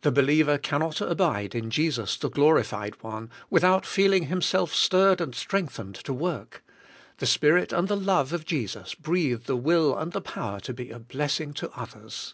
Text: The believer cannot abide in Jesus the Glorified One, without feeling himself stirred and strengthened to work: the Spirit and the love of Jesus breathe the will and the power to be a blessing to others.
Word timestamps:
The 0.00 0.10
believer 0.10 0.56
cannot 0.56 1.02
abide 1.02 1.54
in 1.54 1.68
Jesus 1.70 2.16
the 2.16 2.30
Glorified 2.30 3.02
One, 3.02 3.28
without 3.50 3.84
feeling 3.84 4.28
himself 4.28 4.72
stirred 4.74 5.20
and 5.20 5.34
strengthened 5.34 5.94
to 5.96 6.14
work: 6.14 6.64
the 7.18 7.26
Spirit 7.26 7.70
and 7.70 7.86
the 7.86 7.94
love 7.94 8.32
of 8.32 8.46
Jesus 8.46 8.94
breathe 8.94 9.42
the 9.44 9.54
will 9.54 9.98
and 9.98 10.12
the 10.12 10.22
power 10.22 10.60
to 10.60 10.72
be 10.72 10.90
a 10.90 10.98
blessing 10.98 11.52
to 11.60 11.70
others. 11.78 12.32